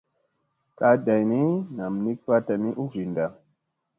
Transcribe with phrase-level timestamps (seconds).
[0.77, 1.41] Kaa dayni
[1.77, 3.25] nam nik vaɗta ni u vinda.